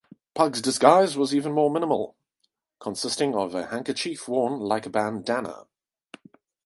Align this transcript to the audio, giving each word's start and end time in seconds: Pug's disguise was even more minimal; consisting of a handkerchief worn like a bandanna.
Pug's 0.33 0.63
disguise 0.63 1.15
was 1.15 1.35
even 1.35 1.51
more 1.51 1.69
minimal; 1.69 2.15
consisting 2.79 3.35
of 3.35 3.53
a 3.53 3.67
handkerchief 3.67 4.27
worn 4.27 4.59
like 4.59 4.87
a 4.87 4.89
bandanna. 4.89 5.67